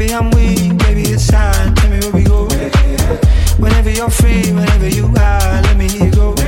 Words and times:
Maybe 0.00 0.14
I'm 0.14 0.30
weak, 0.30 0.72
maybe 0.84 1.02
it's 1.02 1.26
time. 1.26 1.74
Tell 1.74 1.90
me 1.90 1.98
where 2.00 2.10
we 2.10 2.24
go. 2.24 2.44
Whenever 3.58 3.90
you're 3.90 4.08
free, 4.08 4.50
whenever 4.50 4.88
you 4.88 5.04
are, 5.04 5.60
let 5.60 5.76
me 5.76 5.88
hear 5.88 6.06
you 6.06 6.10
go. 6.10 6.39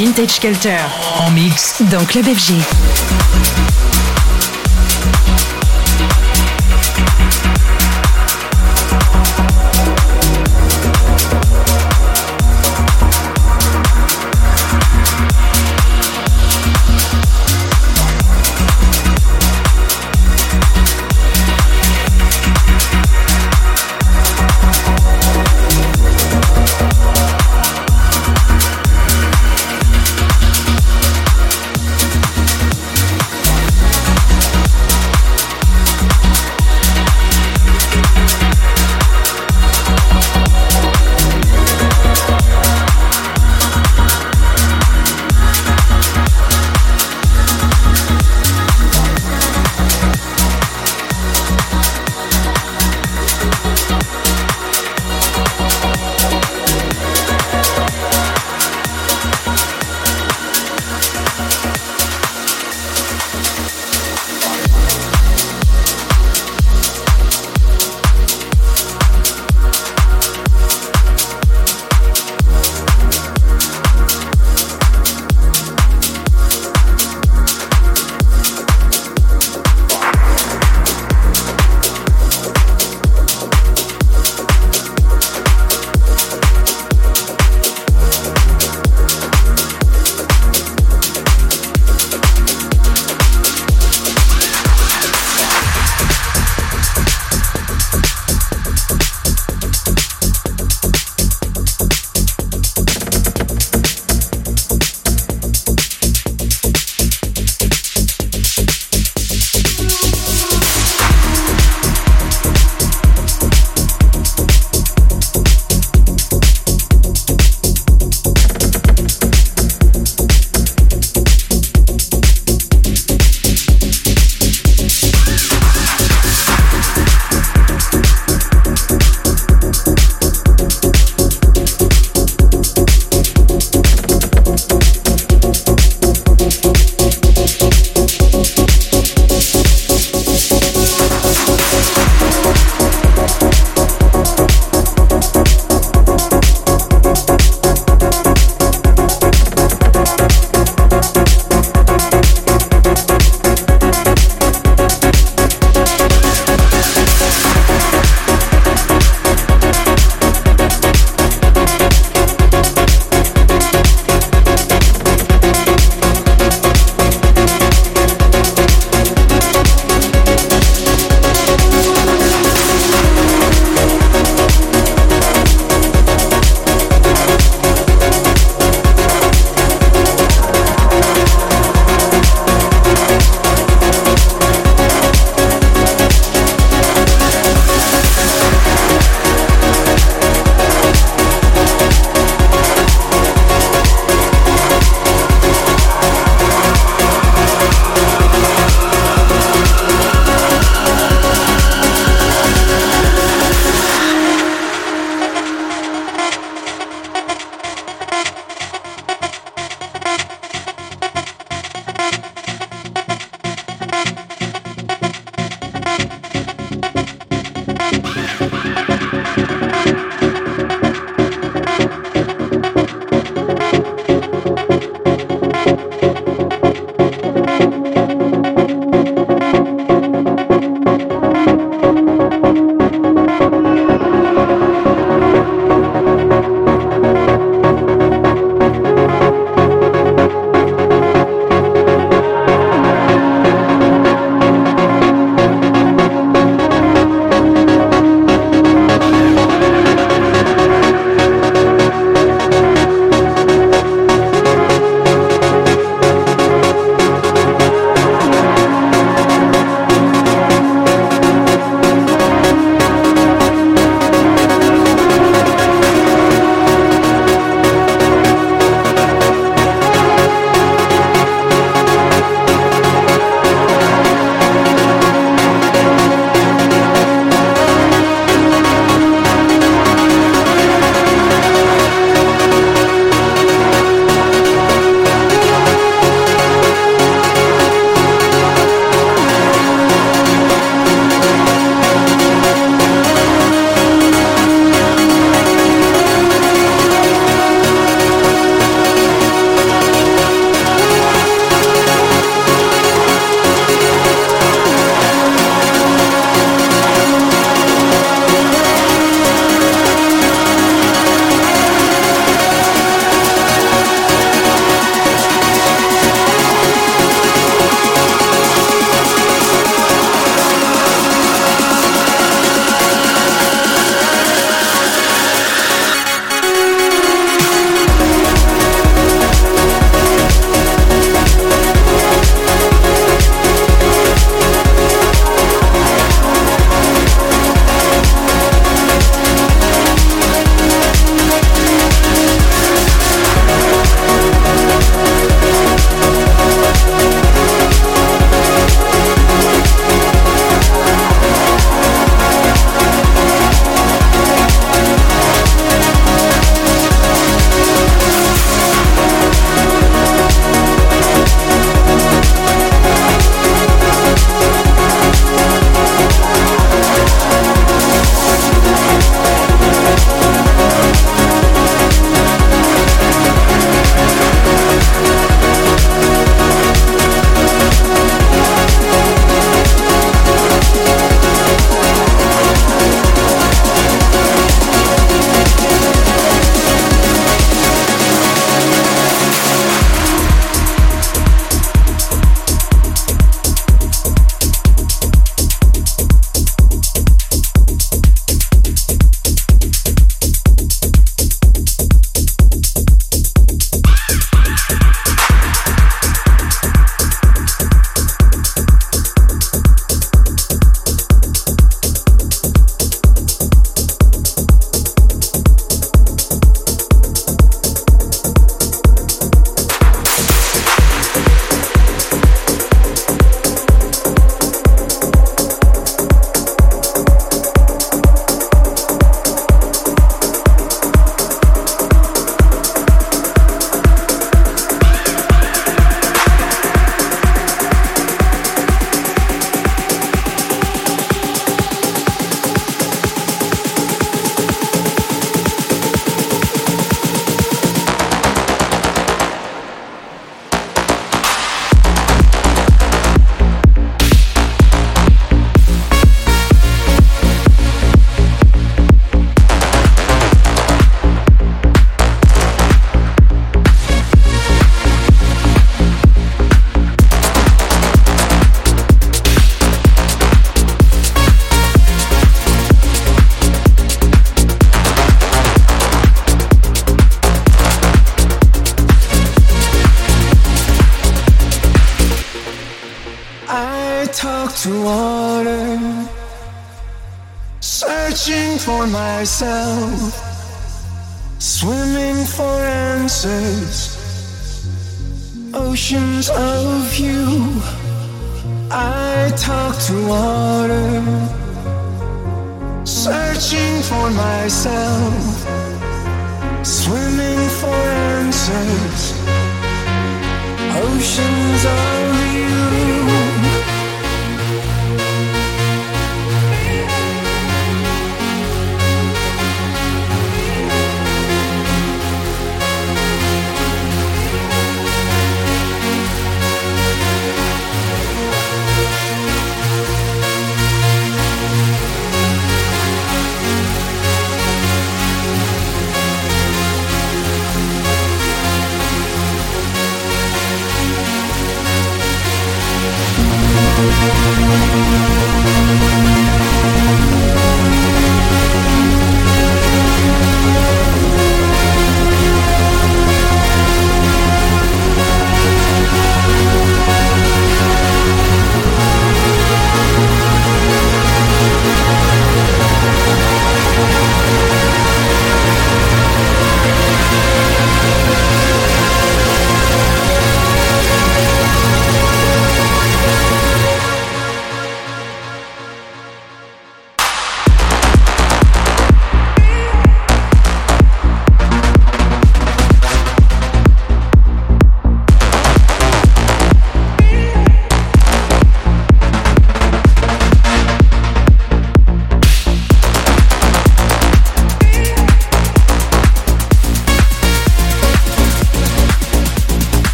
Vintage 0.00 0.40
Culture. 0.40 0.88
En 1.18 1.30
mix. 1.30 1.82
Dans 1.90 2.02
Club 2.06 2.24
FG. 2.24 2.54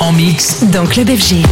En 0.00 0.12
mix. 0.12 0.64
Dans 0.72 0.86
Club 0.86 1.10
FG. 1.10 1.44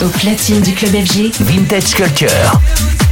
Du 0.00 0.74
club 0.74 0.94
FG. 0.94 1.32
Vintage 1.40 1.94
Culture. 1.94 3.07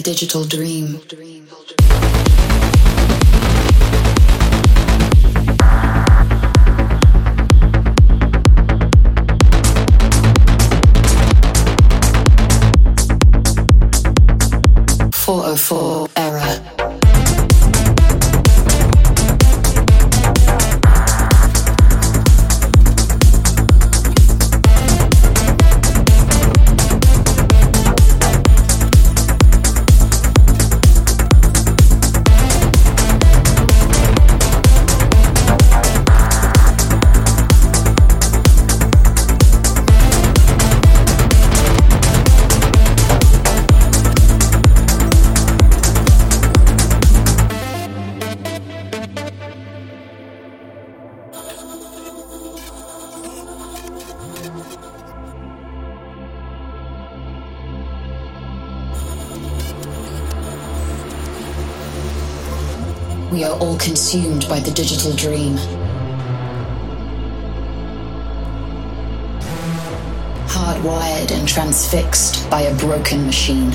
Digital 0.00 0.44
dream. 0.44 1.00
Four 15.12 15.42
oh 15.46 15.56
four 15.56 15.93
consumed 63.78 64.48
by 64.48 64.58
the 64.60 64.70
digital 64.70 65.12
dream. 65.12 65.56
Hardwired 70.48 71.30
and 71.30 71.46
transfixed 71.46 72.48
by 72.50 72.62
a 72.62 72.74
broken 72.78 73.26
machine. 73.26 73.72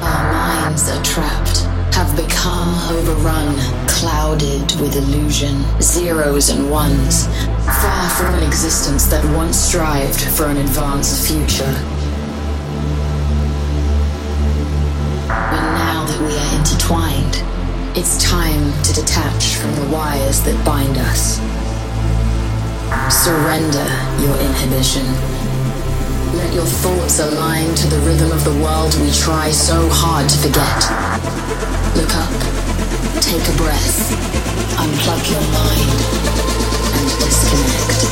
Our 0.00 0.32
minds 0.32 0.88
are 0.88 1.02
trapped, 1.04 1.58
have 1.94 2.16
become 2.16 2.74
overrun, 2.96 3.54
clouded 3.88 4.80
with 4.80 4.96
illusion, 4.96 5.62
zeros 5.80 6.48
and 6.48 6.70
ones, 6.70 7.26
far 7.82 8.08
from 8.10 8.34
an 8.34 8.42
existence 8.42 9.06
that 9.06 9.24
once 9.36 9.56
strived 9.56 10.20
for 10.20 10.46
an 10.46 10.56
advanced 10.56 11.28
future. 11.28 11.91
Intertwined. 16.62 17.42
It's 17.98 18.22
time 18.22 18.70
to 18.84 18.92
detach 18.94 19.56
from 19.56 19.74
the 19.74 19.84
wires 19.90 20.40
that 20.44 20.54
bind 20.64 20.96
us. 20.96 21.42
Surrender 23.10 23.88
your 24.22 24.36
inhibition. 24.38 25.02
Let 26.38 26.54
your 26.54 26.64
thoughts 26.64 27.18
align 27.18 27.74
to 27.74 27.86
the 27.88 27.98
rhythm 28.06 28.30
of 28.30 28.44
the 28.44 28.54
world 28.62 28.94
we 29.02 29.10
try 29.10 29.50
so 29.50 29.88
hard 29.90 30.28
to 30.30 30.38
forget. 30.38 30.86
Look 31.98 32.14
up, 32.14 32.30
take 33.18 33.42
a 33.42 33.56
breath, 33.58 34.14
unplug 34.78 35.22
your 35.34 35.42
mind, 35.50 35.98
and 36.94 37.08
disconnect. 37.18 38.02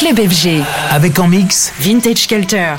Club 0.00 0.18
FG. 0.18 0.62
Avec 0.92 1.18
en 1.18 1.28
mix 1.28 1.74
Vintage 1.78 2.26
Culture. 2.26 2.74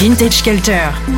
Vintage 0.00 0.42
Culture. 0.42 1.17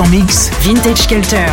Kelter. 0.00 1.44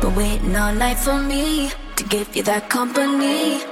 Been 0.00 0.14
waiting 0.16 0.56
all 0.56 0.72
night 0.72 0.98
for 0.98 1.20
me 1.20 1.70
to 1.96 2.04
give 2.04 2.34
you 2.34 2.42
that 2.44 2.70
company. 2.70 3.71